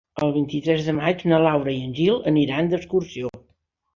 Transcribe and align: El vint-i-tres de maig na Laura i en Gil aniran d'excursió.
El 0.27 0.31
vint-i-tres 0.35 0.87
de 0.89 0.95
maig 0.99 1.19
na 1.33 1.41
Laura 1.43 1.75
i 1.75 1.83
en 1.89 1.93
Gil 1.99 2.19
aniran 2.33 2.73
d'excursió. 2.75 3.33